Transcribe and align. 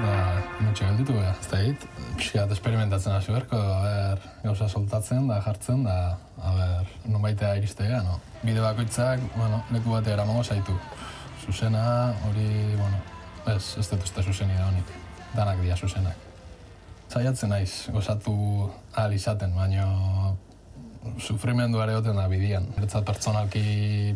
da, 0.00 0.14
da, 0.16 0.42
mutxe 0.64 0.86
gelditu 0.86 1.14
gara. 1.16 1.34
Ez 1.40 1.48
da 1.50 1.60
hit, 1.60 1.86
pixkat 2.16 2.52
esperimentatzen 2.54 3.12
hasi 3.14 3.32
berko, 3.34 3.58
ber, 3.58 4.22
gauza 4.44 4.68
soltatzen 4.68 5.28
da, 5.28 5.40
jartzen 5.44 5.84
da, 5.86 5.96
ber, 6.38 6.90
non 7.06 7.24
baitea 7.24 7.54
iristea, 7.60 8.02
no? 8.06 8.18
Bide 8.42 8.62
bakoitzak, 8.64 9.22
bueno, 9.36 9.62
leku 9.74 9.94
bat 9.94 10.08
eramango 10.08 10.44
zaitu. 10.44 10.76
Zuzena, 11.44 11.84
hori, 12.28 12.48
bueno, 12.78 13.00
ez, 13.54 13.76
ez 13.78 13.88
dut 13.90 14.06
uste 14.06 14.22
zuzeni 14.22 14.56
da 14.58 14.68
honik. 14.70 14.94
Danak 15.34 15.60
dira 15.64 15.76
zuzenak. 15.76 16.28
Zaiatzen 17.12 17.52
naiz, 17.52 17.88
gozatu 17.92 18.34
ahal 18.94 19.12
izaten, 19.12 19.52
baina 19.56 19.86
sufrimendu 21.18 21.80
ere 21.82 21.94
goten 21.98 22.16
da 22.16 22.26
bidian. 22.30 22.66
Bertzat 22.76 23.06
pertsonalki 23.06 23.62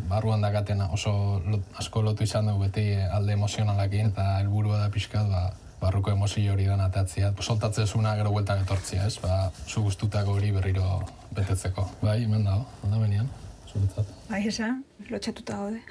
barruan 0.09 0.43
dakatena 0.43 0.89
oso 0.95 1.13
lot, 1.45 1.63
asko 1.79 2.01
lotu 2.01 2.23
izan 2.23 2.49
dugu 2.49 2.67
beti 2.67 2.89
alde 2.95 3.33
emozionalakin 3.37 4.13
eta 4.13 4.27
helburua 4.41 4.83
da 4.83 4.91
pixkat 4.93 5.29
ba, 5.31 5.43
barruko 5.81 6.11
emozio 6.11 6.53
hori 6.53 6.65
da 6.65 6.77
natatzea. 6.79 7.33
Soltatzen 7.41 7.87
zuna 7.87 8.15
gero 8.19 8.31
gueltan 8.35 8.63
etortzia, 8.63 9.05
ez? 9.07 9.17
Ba, 9.23 9.51
zu 9.67 9.83
guztutako 9.87 10.37
hori 10.37 10.53
berriro 10.55 11.01
betetzeko. 11.35 11.89
Bai, 12.01 12.21
hemen 12.23 12.47
dago, 12.47 12.65
alda 12.83 13.03
benian, 13.03 13.29
zuretzat. 13.67 14.15
Bai, 14.29 14.45
esan, 14.53 14.81
lotxatuta 15.11 15.59
gaude. 15.63 15.83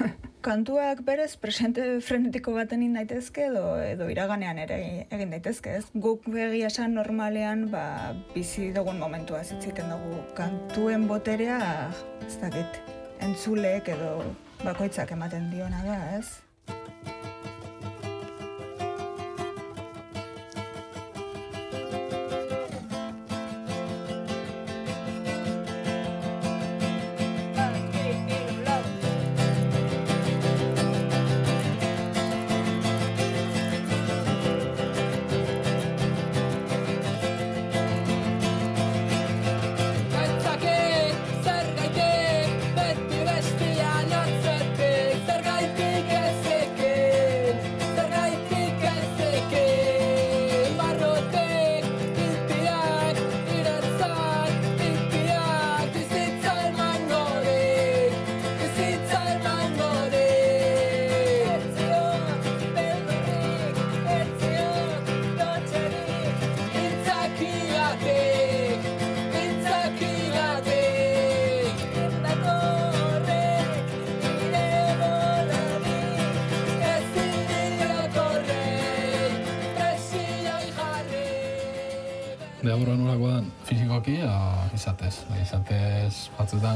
kantuak 0.40 1.02
berez 1.04 1.36
presente 1.36 1.84
frenetiko 2.06 2.54
baten 2.56 2.82
in 2.82 2.96
daitezke 2.98 3.46
edo 3.50 3.64
edo 3.84 4.08
iraganean 4.12 4.58
ere 4.58 4.80
egin 5.12 5.34
daitezke, 5.36 5.76
ez? 5.80 5.86
Guk 5.94 6.28
begia 6.32 6.70
esan 6.72 6.96
normalean, 6.98 7.68
ba, 7.72 8.14
bizi 8.34 8.70
dugun 8.76 9.00
momentua 9.02 9.42
zitziten 9.44 9.92
dugu 9.92 10.20
kantuen 10.38 11.06
boterea, 11.10 11.60
ez 12.26 12.36
dakit, 12.42 12.80
entzulek 13.20 13.92
edo 13.96 14.14
bakoitzak 14.64 15.12
ematen 15.16 15.50
diona 15.52 15.84
da, 15.86 15.98
ez? 16.18 16.49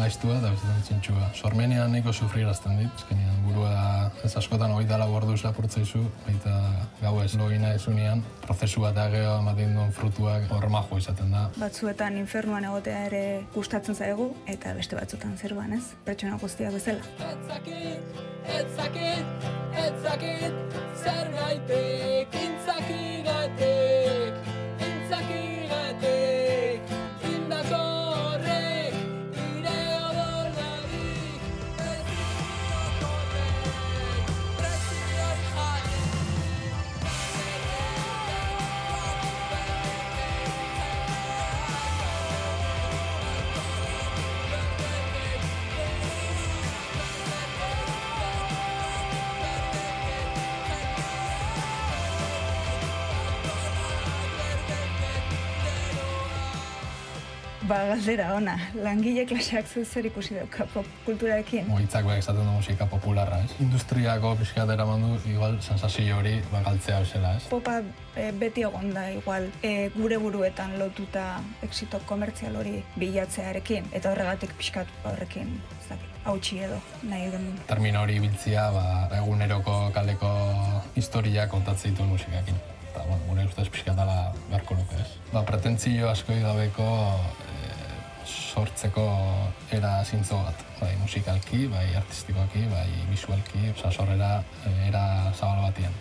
Gaiztua 0.01 0.37
eta 0.39 0.51
bestetan 0.53 0.83
txintxua. 0.87 1.29
Sormenean 1.37 1.93
nahiko 1.93 2.13
sufrirazten 2.13 2.79
dit, 2.79 2.91
eskenean 3.01 3.37
burua 3.45 4.11
ez 4.25 4.33
askotan 4.41 4.73
hori 4.73 4.87
dala 4.89 5.07
borduz 5.11 5.43
lapurtzaizu, 5.45 6.03
baita 6.27 6.55
gau 7.03 7.15
ez 7.23 7.33
logina 7.41 7.75
ezunean, 7.77 8.23
prozesu 8.45 8.85
bat 8.85 8.99
ageo 9.05 9.39
ematen 9.43 9.77
duen 9.77 9.93
frutuak 9.97 10.49
hor 10.57 10.69
majo 10.73 10.99
izaten 11.01 11.33
da. 11.35 11.47
Batzuetan 11.61 12.19
infernuan 12.21 12.69
egotea 12.71 13.07
ere 13.11 13.23
gustatzen 13.55 13.97
zaigu 13.97 14.31
eta 14.57 14.75
beste 14.79 14.97
batzuetan 15.01 15.37
zerban 15.37 15.77
ez, 15.79 15.85
pertsona 16.07 16.41
guztiak 16.41 16.77
bezala. 16.77 17.05
Etzakit, 17.31 18.21
etzakit, 18.59 19.49
etzakit, 19.87 20.79
zer 21.05 21.33
gaitek, 21.39 22.39
intzakigatek, 22.45 23.84
Ba, 57.65 57.79
galdera, 57.89 58.27
ona. 58.37 58.59
Langile 58.85 59.23
klaseak 59.25 59.69
zu 59.71 59.85
zer 59.89 60.05
ikusi 60.05 60.35
dauka 60.37 60.67
pop 60.69 60.89
kulturarekin? 61.07 61.65
Moitzak 61.71 62.05
behar 62.05 62.19
esaten 62.21 62.45
du 62.45 62.53
musika 62.53 62.85
popularra, 62.93 63.39
ez? 63.41 63.55
Industriako 63.65 64.35
pixkatera 64.37 64.85
mandu, 64.85 65.15
igual, 65.31 65.57
sensazio 65.65 66.19
hori 66.19 66.35
bagaltzea 66.51 66.99
bezala, 67.01 67.31
ez? 67.39 67.47
Popa 67.49 67.79
e, 67.81 68.27
beti 68.37 68.67
egon 68.69 68.93
da, 68.93 69.07
igual, 69.17 69.49
e, 69.65 69.89
gure 69.95 70.19
buruetan 70.21 70.77
lotuta 70.81 71.25
exito 71.65 72.03
komertzial 72.11 72.59
hori 72.61 72.75
bilatzearekin, 73.01 73.89
eta 73.97 74.13
horregatik 74.13 74.53
pixkat 74.61 74.93
horrekin, 75.09 75.57
ez 75.79 75.89
dakit, 75.89 76.21
hautsi 76.29 76.61
edo, 76.69 76.83
nahi 77.09 77.31
den. 77.33 77.49
Termino 77.71 78.05
hori 78.05 78.19
biltzia, 78.27 78.67
ba, 78.77 78.85
eguneroko 79.23 79.79
kaleko 79.97 80.35
historia 81.01 81.49
kontatzen 81.49 81.97
ditu 81.97 82.05
musikakin. 82.13 82.61
Eta, 82.91 83.09
bueno, 83.09 83.25
gure 83.31 83.49
ustez 83.49 83.71
pixkatala 83.73 84.19
beharko 84.51 84.77
luke, 84.83 85.01
ez? 85.01 85.17
Ba, 85.33 85.47
pretentzio 85.49 86.13
asko 86.13 86.37
gabeko 86.45 86.91
sortzeko 88.55 89.05
era 89.75 89.97
zintzo 90.05 90.39
bat, 90.47 90.65
bai 90.81 90.93
musikalki, 91.03 91.67
bai 91.73 91.87
artistikoki, 91.99 92.65
bai 92.71 92.89
visualki, 93.11 93.71
oza, 93.75 93.91
sorrera 93.91 94.37
era 94.87 95.05
zabal 95.35 95.65
batien. 95.67 95.97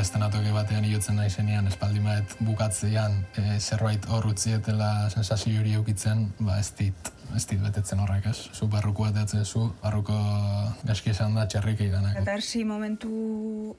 Estenatoki 0.00 0.52
batean 0.54 0.84
iotzen 0.88 1.16
nahi 1.20 1.30
zenean 1.30 1.66
espaldi 1.70 2.00
maet 2.04 2.36
bukatzean 2.44 3.18
e, 3.38 3.58
zerbait 3.58 4.06
hor 4.12 4.26
utzietela 4.30 5.08
sensazio 5.10 5.60
hori 5.60 5.74
eukitzen, 5.78 6.26
ba 6.38 6.58
ez 6.60 6.70
dit, 6.78 7.10
ez 7.36 7.44
dit 7.50 7.60
betetzen 7.62 8.00
horrek 8.02 8.28
ez. 8.30 8.36
Zu 8.52 8.68
barruko 8.72 9.06
bateatzen 9.06 9.44
zu, 9.44 9.66
barruko 9.82 10.16
gaski 10.88 11.12
esan 11.12 11.36
da 11.38 11.46
txerrik 11.46 11.80
egidanak. 11.80 12.18
Eta 12.22 12.36
ersi 12.38 12.64
momentu 12.64 13.12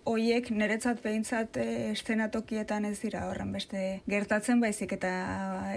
hoiek 0.09 0.49
niretzat 0.51 1.03
behintzat 1.03 1.59
e, 1.61 1.67
estenatokietan 1.91 2.87
ez 2.91 2.97
dira 3.03 3.27
horren 3.29 3.51
beste 3.55 3.83
gertatzen 4.09 4.63
baizik 4.63 4.97
eta 4.99 5.11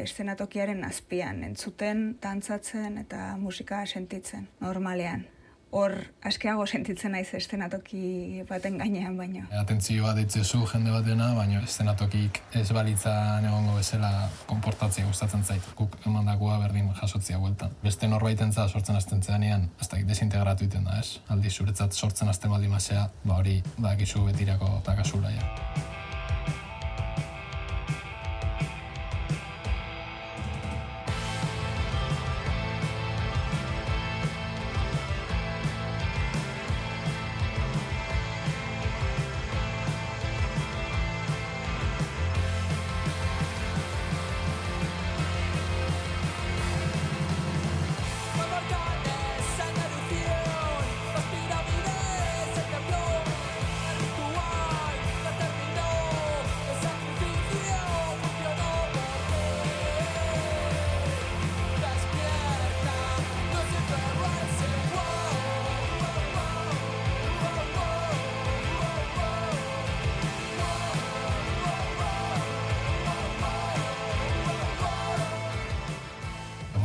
estenatokiaren 0.01 0.85
azpian 0.89 1.45
entzuten, 1.51 2.17
dantzatzen 2.23 2.99
eta 3.05 3.35
musika 3.41 3.85
sentitzen 3.87 4.49
normalean 4.61 5.29
hor 5.71 5.93
askeago 6.27 6.67
sentitzen 6.67 7.13
naiz 7.15 7.29
estenatoki 7.35 8.43
baten 8.49 8.79
gainean 8.81 9.17
baino. 9.19 9.45
Atentzio 9.61 10.05
bat 10.07 10.19
ditzezu 10.19 10.65
jende 10.73 10.91
batena, 10.95 11.31
baina 11.37 11.63
estenatokik 11.63 12.41
ez 12.61 12.67
balitzan 12.75 13.47
egongo 13.47 13.77
bezala 13.79 14.11
konportatzea 14.51 15.07
gustatzen 15.07 15.45
zait. 15.45 15.71
Guk 15.79 15.97
emandakoa 16.07 16.59
berdin 16.65 16.91
jasotzea 17.03 17.39
bueltan. 17.39 17.77
Beste 17.85 18.11
norbaitentzat 18.11 18.75
sortzen 18.75 18.99
hasten 18.99 19.23
zeanean, 19.23 19.71
ez 19.81 19.89
da 19.89 20.03
desintegratu 20.11 20.67
iten 20.67 20.85
da, 20.91 20.99
ez? 20.99 21.21
Aldi 21.29 21.51
zuretzat 21.51 21.95
sortzen 21.95 22.29
hasten 22.29 22.51
baldin 22.51 22.75
masea, 22.75 23.09
ba 23.25 23.39
hori, 23.39 23.61
ba, 23.79 23.95
gizu 24.01 24.27
betirako 24.27 24.81
takasula 24.87 25.35
ja. 25.37 25.99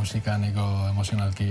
Musika 0.06 0.36
niko 0.38 0.62
emozionalki 0.86 1.46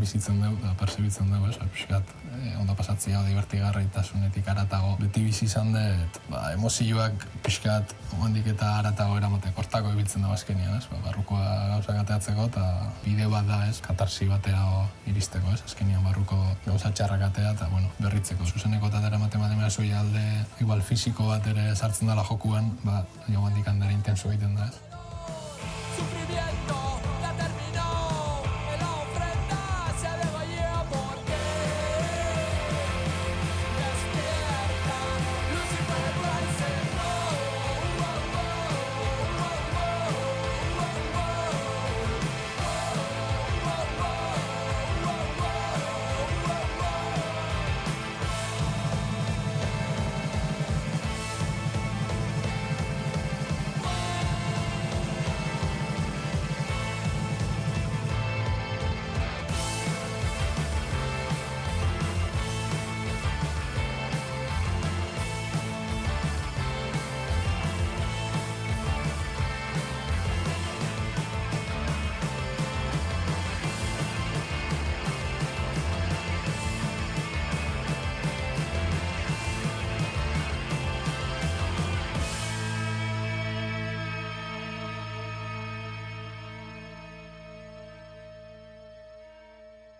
bizitzen 0.00 0.38
dugu, 0.40 0.56
da 0.62 0.70
persebitzen 0.80 1.28
dugu, 1.28 1.50
ez, 1.50 1.58
pixkat, 1.74 2.12
eh, 2.38 2.54
ondo 2.56 2.72
pasatzea, 2.78 3.20
divertigarraitasunetik 3.26 4.48
aratago. 4.48 4.94
Beti 5.02 5.26
bizi 5.26 5.44
izan 5.44 5.74
dut, 5.74 6.16
ba, 6.30 6.46
emozioak 6.54 7.26
pixkat, 7.44 7.92
ondik 8.24 8.48
eta 8.54 8.70
aratago 8.78 9.18
eramate, 9.20 9.52
kortako 9.58 9.92
ibiltzen 9.92 10.24
da 10.24 10.32
azkenian, 10.32 10.78
ez, 10.78 10.86
ba, 10.88 11.02
barrukoa 11.04 11.52
gauza 11.74 11.98
gateatzeko, 11.98 12.48
eta 12.48 12.64
bide 13.04 13.28
bat 13.28 13.44
da, 13.50 13.60
ez, 13.68 13.76
katarsi 13.84 14.30
batera 14.32 14.64
iristeko, 15.12 15.52
ez, 15.52 15.60
azkenian 15.68 16.00
barruko 16.08 16.40
gauza 16.64 16.88
txarrak 16.88 17.28
atea, 17.28 17.52
eta, 17.58 17.68
bueno, 17.74 17.92
berritzeko. 18.00 18.48
Zuzeneko 18.48 18.88
eta 18.88 19.04
dara 19.04 19.20
matematemea 19.20 19.68
zui 19.68 19.92
alde, 19.92 20.24
igual 20.64 20.80
fisiko 20.80 21.28
bat 21.28 21.52
ere 21.52 21.74
sartzen 21.76 22.08
dela 22.08 22.24
jokuan, 22.24 22.72
ba, 22.88 23.02
jo 23.28 23.44
handik 23.44 23.68
handera 23.68 23.92
intenso 23.92 24.32
egiten 24.32 24.56
da, 24.56 24.72
ez. 24.72 24.88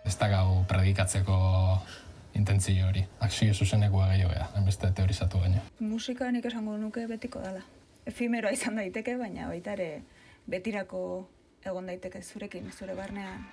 Ez 0.09 0.17
da 0.17 0.27
gau 0.31 0.63
predikatzeko 0.69 1.35
intentzio 2.39 2.87
hori. 2.87 3.03
Akzio 3.25 3.53
zuzenekoa 3.53 4.07
gehiago 4.13 4.33
ea, 4.33 4.47
enbeste 4.57 4.89
teorizatu 4.97 5.41
baino. 5.43 5.61
Musika 5.79 6.31
nik 6.33 6.45
esango 6.49 6.77
nuke 6.81 7.05
betiko 7.09 7.41
dala. 7.43 7.61
Efimero 8.09 8.49
izan 8.53 8.79
daiteke, 8.79 9.17
baina 9.21 9.49
baita 9.51 9.75
ere 9.77 9.89
betirako 10.49 11.01
egon 11.65 11.89
daiteke 11.91 12.21
zurekin, 12.23 12.71
zure 12.71 12.95
barnean. 12.97 13.45